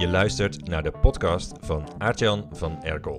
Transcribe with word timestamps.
Je 0.00 0.08
luistert 0.08 0.68
naar 0.68 0.82
de 0.82 0.90
podcast 0.90 1.52
van 1.60 2.00
Aartjan 2.00 2.56
van 2.56 2.82
Erkel. 2.82 3.18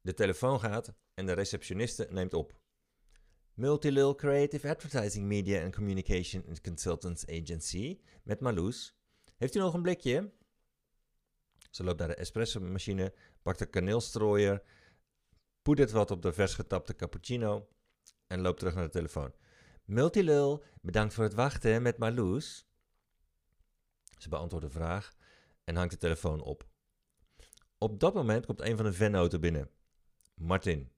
De 0.00 0.14
telefoon 0.14 0.60
gaat 0.60 0.94
en 1.14 1.26
de 1.26 1.32
receptioniste 1.32 2.06
neemt 2.10 2.34
op. 2.34 2.56
Multilil 3.54 4.14
Creative 4.14 4.68
Advertising 4.68 5.26
Media 5.26 5.64
and 5.64 5.74
Communication 5.74 6.44
and 6.48 6.60
Consultants 6.60 7.26
Agency 7.26 8.00
met 8.22 8.40
Marloes. 8.40 8.96
Heeft 9.36 9.54
u 9.54 9.58
nog 9.58 9.74
een 9.74 9.82
blikje? 9.82 10.32
Ze 11.70 11.84
loopt 11.84 11.98
naar 11.98 12.08
de 12.08 12.14
espresso-machine, 12.14 13.14
pakt 13.42 13.58
de 13.58 13.66
kaneelstrooier, 13.66 14.62
poedert 15.62 15.90
wat 15.90 16.10
op 16.10 16.22
de 16.22 16.32
vers 16.32 16.54
getapte 16.54 16.96
cappuccino 16.96 17.68
en 18.26 18.40
loopt 18.40 18.58
terug 18.58 18.74
naar 18.74 18.84
de 18.84 18.90
telefoon. 18.90 19.32
Multilul, 19.90 20.64
bedankt 20.80 21.14
voor 21.14 21.24
het 21.24 21.34
wachten 21.34 21.82
met 21.82 21.98
Marloes. 21.98 22.66
Ze 24.18 24.28
beantwoordt 24.28 24.66
de 24.66 24.72
vraag 24.72 25.12
en 25.64 25.76
hangt 25.76 25.92
de 25.92 25.98
telefoon 25.98 26.40
op. 26.40 26.68
Op 27.78 28.00
dat 28.00 28.14
moment 28.14 28.46
komt 28.46 28.60
een 28.60 28.76
van 28.76 28.84
de 28.84 28.92
vennoten 28.92 29.40
binnen. 29.40 29.70
Martin. 30.34 30.92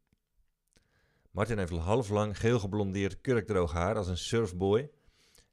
Martin 1.31 1.59
heeft 1.59 1.71
half 1.71 2.09
lang 2.09 2.39
geel 2.39 2.59
geblondeerd 2.59 3.21
kurkdroog 3.21 3.73
haar 3.73 3.97
als 3.97 4.09
een 4.09 4.19
surfboy 4.19 4.91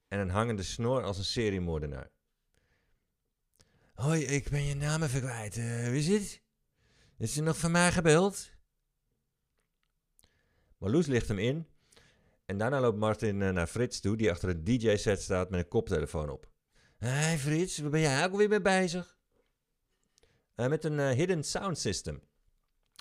en 0.08 0.20
een 0.20 0.30
hangende 0.30 0.64
snor 0.64 1.04
als 1.04 1.18
een 1.18 1.24
seriemoordenaar. 1.24 2.12
Hoi, 3.94 4.26
ik 4.26 4.50
ben 4.50 4.64
je 4.64 4.76
naam 4.76 5.04
even. 5.04 5.24
Uh, 5.24 5.90
wie 5.90 6.00
is 6.00 6.08
het? 6.08 6.42
Is 7.18 7.38
er 7.38 7.44
nog 7.44 7.58
van 7.58 7.72
mij 7.72 7.92
gebeld? 7.92 8.52
Marloes 10.78 11.06
ligt 11.06 11.28
hem 11.28 11.40
in 11.40 11.68
en 12.50 12.58
daarna 12.58 12.80
loopt 12.80 12.98
Martin 12.98 13.42
eh, 13.42 13.50
naar 13.50 13.68
Frits 13.68 14.00
toe, 14.00 14.18
die 14.18 14.32
achter 14.32 14.50
een 14.50 14.64
DJ-set 14.64 15.22
staat 15.22 15.50
met 15.50 15.60
een 15.60 15.68
koptelefoon 15.68 16.30
op. 16.30 16.50
Hé 16.98 17.38
Frits, 17.38 17.78
waar 17.78 17.90
ben 17.90 18.00
jij 18.00 18.26
ook 18.26 18.36
weer 18.36 18.50
mee 18.50 18.62
bezig? 18.62 19.18
Uh, 20.56 20.68
met 20.68 20.84
een 20.84 20.94
uh, 21.00 21.10
hidden 21.10 21.44
sound 21.44 21.78
system. 21.78 22.22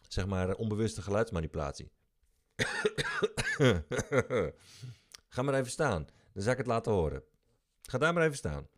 Zeg 0.09 0.27
maar 0.27 0.55
onbewuste 0.55 1.03
geluidsmanipulatie. 1.03 1.93
Ga 5.29 5.43
maar 5.43 5.55
even 5.55 5.71
staan, 5.71 6.07
dan 6.33 6.43
zal 6.43 6.53
ik 6.53 6.59
het 6.59 6.67
laten 6.67 6.93
horen. 6.93 7.23
Ga 7.83 7.99
daar 7.99 8.13
maar 8.13 8.25
even 8.25 8.37
staan. 8.37 8.69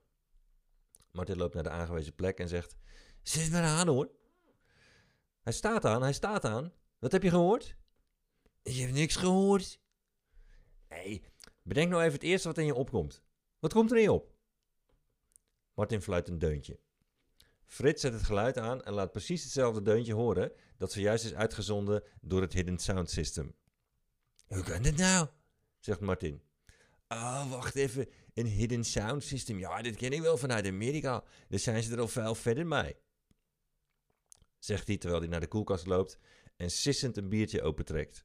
Martin 1.13 1.37
loopt 1.37 1.55
naar 1.55 1.63
de 1.63 1.71
aangewezen 1.71 2.15
plek 2.15 2.39
en 2.39 2.49
zegt: 2.49 2.77
Zit 3.23 3.51
maar 3.51 3.65
aan 3.65 3.89
hoor. 3.89 4.11
Hij 5.41 5.53
staat 5.53 5.85
aan, 5.85 6.03
hij 6.03 6.13
staat 6.13 6.45
aan. 6.45 6.73
Wat 6.99 7.13
heb 7.13 7.23
je 7.23 7.31
gehoord? 7.31 7.77
Ik 8.63 8.77
heb 8.77 8.91
niks 8.91 9.17
gehoord. 9.17 9.80
Nee, 10.91 11.23
bedenk 11.63 11.91
nou 11.91 12.03
even 12.03 12.15
het 12.15 12.23
eerste 12.23 12.49
wat 12.49 12.59
in 12.59 12.67
je 12.67 12.75
opkomt. 12.75 13.23
Wat 13.59 13.73
komt 13.73 13.91
er 13.91 13.97
in 13.97 14.03
je 14.03 14.13
op? 14.13 14.35
Martin 15.75 16.03
fluit 16.03 16.29
een 16.29 16.39
deuntje. 16.39 16.79
Frits 17.67 18.01
zet 18.01 18.13
het 18.13 18.23
geluid 18.23 18.59
aan 18.59 18.83
en 18.83 18.93
laat 18.93 19.13
precies 19.13 19.43
hetzelfde 19.43 19.83
deuntje 19.83 20.15
horen 20.15 20.53
dat 20.77 20.93
zojuist 20.93 21.25
is 21.25 21.35
uitgezonden 21.35 22.03
door 22.21 22.41
het 22.41 22.53
Hidden 22.53 22.79
Sound 22.79 23.11
System. 23.11 23.55
Hoe 24.47 24.63
kan 24.63 24.83
dit 24.83 24.97
nou? 24.97 25.29
zegt 25.79 26.01
Martin. 26.01 26.43
Oh, 27.09 27.51
wacht 27.51 27.75
even. 27.75 28.09
Een 28.35 28.47
Hidden 28.47 28.85
Sound 28.85 29.25
System. 29.25 29.59
Ja, 29.59 29.83
dit 29.83 29.97
ken 29.97 30.13
ik 30.13 30.21
wel 30.21 30.37
vanuit 30.37 30.67
Amerika. 30.67 31.25
Daar 31.49 31.59
zijn 31.59 31.83
ze 31.83 31.93
er 31.93 32.01
al 32.01 32.09
veel 32.09 32.35
verder 32.35 32.67
mee. 32.67 32.97
Zegt 34.59 34.87
hij 34.87 34.97
terwijl 34.97 35.21
hij 35.21 35.31
naar 35.31 35.41
de 35.41 35.49
koelkast 35.49 35.87
loopt 35.87 36.19
en 36.57 36.71
sissend 36.71 37.17
een 37.17 37.29
biertje 37.29 37.63
opentrekt. 37.63 38.25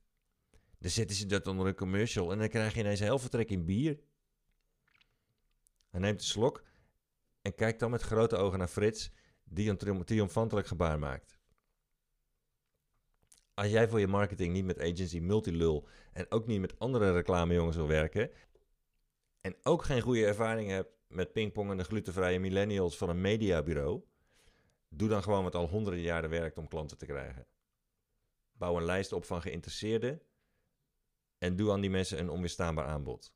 Dan 0.86 0.94
zetten 0.94 1.16
ze 1.16 1.26
dat 1.26 1.48
onder 1.48 1.68
een 1.68 1.76
commercial 1.76 2.32
en 2.32 2.40
dan 2.40 2.50
krijg 2.50 2.74
je 2.74 2.80
ineens 2.80 3.00
heel 3.00 3.20
vertrek 3.20 3.50
in 3.50 3.66
bier. 3.66 4.00
Hij 5.90 6.00
neemt 6.00 6.20
een 6.20 6.26
slok 6.26 6.64
en 7.42 7.56
kijkt 7.56 7.80
dan 7.80 7.92
met 7.92 8.02
grote 8.02 8.36
ogen 8.36 8.60
naar 8.60 8.68
Frits, 8.68 9.12
die 9.44 9.70
een 9.70 10.06
triomfantelijk 10.06 10.68
gebaar 10.68 11.00
maakt. 11.00 11.40
Als 13.54 13.68
jij 13.68 13.88
voor 13.88 14.00
je 14.00 14.08
marketing 14.08 14.54
niet 14.54 14.66
met 14.66 14.80
agency 14.80 15.20
Multilul 15.20 15.88
en 16.14 16.26
ook 16.32 16.48
niet 16.48 16.62
met 16.62 16.80
andere 16.80 17.12
reclamejongens 17.12 17.76
wil 17.76 17.88
werken, 17.88 18.32
en 19.42 19.56
ook 19.64 19.84
geen 19.84 20.02
goede 20.02 20.26
ervaring 20.26 20.70
hebt 20.70 20.92
met 21.08 21.34
pingpongende 21.34 21.84
glutenvrije 21.84 22.40
millennials 22.40 22.98
van 22.98 23.10
een 23.10 23.22
mediabureau, 23.22 24.04
doe 24.90 25.10
dan 25.10 25.24
gewoon 25.24 25.44
wat 25.44 25.56
al 25.56 25.68
honderden 25.68 26.02
jaren 26.02 26.30
werkt 26.30 26.58
om 26.58 26.68
klanten 26.68 26.98
te 26.98 27.06
krijgen. 27.06 27.48
Bouw 28.52 28.78
een 28.78 28.86
lijst 28.86 29.12
op 29.12 29.26
van 29.26 29.42
geïnteresseerden 29.42 30.22
en 31.38 31.56
doe 31.56 31.72
aan 31.72 31.82
die 31.82 31.90
mensen 31.90 32.20
een 32.20 32.30
onweerstaanbaar 32.30 32.86
aanbod. 32.86 33.34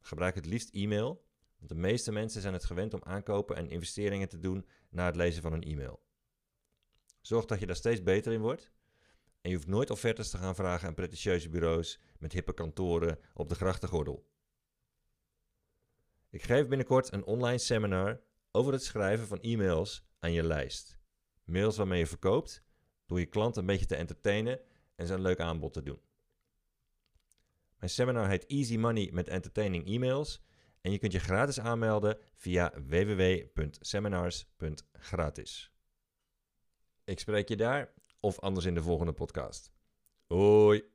Gebruik 0.00 0.34
het 0.34 0.46
liefst 0.46 0.74
e-mail, 0.74 1.24
want 1.56 1.68
de 1.68 1.74
meeste 1.74 2.12
mensen 2.12 2.40
zijn 2.40 2.54
het 2.54 2.64
gewend 2.64 2.94
om 2.94 3.02
aankopen 3.02 3.56
en 3.56 3.70
investeringen 3.70 4.28
te 4.28 4.38
doen 4.38 4.66
na 4.90 5.06
het 5.06 5.16
lezen 5.16 5.42
van 5.42 5.52
een 5.52 5.62
e-mail. 5.62 6.02
Zorg 7.20 7.44
dat 7.44 7.60
je 7.60 7.66
daar 7.66 7.76
steeds 7.76 8.02
beter 8.02 8.32
in 8.32 8.40
wordt. 8.40 8.72
En 9.40 9.50
je 9.50 9.56
hoeft 9.56 9.68
nooit 9.68 9.90
offertes 9.90 10.30
te 10.30 10.38
gaan 10.38 10.54
vragen 10.54 10.88
aan 10.88 10.94
pretentieuze 10.94 11.48
bureaus 11.48 12.00
met 12.18 12.32
hippe 12.32 12.52
kantoren 12.52 13.18
op 13.34 13.48
de 13.48 13.54
grachtengordel. 13.54 14.28
Ik 16.30 16.42
geef 16.42 16.66
binnenkort 16.68 17.12
een 17.12 17.24
online 17.24 17.58
seminar 17.58 18.20
over 18.50 18.72
het 18.72 18.84
schrijven 18.84 19.26
van 19.26 19.40
e-mails 19.40 20.04
aan 20.18 20.32
je 20.32 20.42
lijst. 20.42 20.98
Mails 21.44 21.76
waarmee 21.76 21.98
je 21.98 22.06
verkoopt, 22.06 22.64
door 23.06 23.18
je 23.18 23.26
klant 23.26 23.56
een 23.56 23.66
beetje 23.66 23.86
te 23.86 23.96
entertainen 23.96 24.60
en 24.96 25.06
zijn 25.06 25.20
leuk 25.20 25.40
aanbod 25.40 25.72
te 25.72 25.82
doen. 25.82 26.00
Mijn 27.80 27.92
seminar 27.92 28.28
heet 28.28 28.46
Easy 28.46 28.76
Money 28.76 29.10
met 29.12 29.28
Entertaining 29.28 29.86
E-mails 29.86 30.40
en 30.80 30.90
je 30.90 30.98
kunt 30.98 31.12
je 31.12 31.18
gratis 31.18 31.60
aanmelden 31.60 32.18
via 32.34 32.72
www.seminars.gratis. 32.88 35.72
Ik 37.04 37.18
spreek 37.18 37.48
je 37.48 37.56
daar 37.56 37.94
of 38.20 38.38
anders 38.38 38.66
in 38.66 38.74
de 38.74 38.82
volgende 38.82 39.12
podcast. 39.12 39.72
Hoi! 40.26 40.89